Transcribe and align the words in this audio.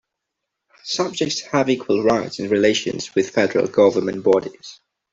Subjects 0.85 1.41
have 1.41 1.69
equal 1.69 2.01
rights 2.01 2.39
in 2.39 2.49
relations 2.49 3.13
with 3.13 3.29
federal 3.29 3.67
government 3.67 4.23
bodies. 4.23 4.79